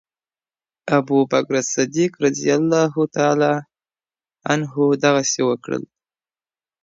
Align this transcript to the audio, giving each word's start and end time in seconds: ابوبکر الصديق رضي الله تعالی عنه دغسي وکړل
ابوبکر 0.97 1.55
الصديق 1.63 2.11
رضي 2.25 2.49
الله 2.59 2.93
تعالی 3.15 3.53
عنه 4.51 4.73
دغسي 5.03 5.41
وکړل 5.49 5.83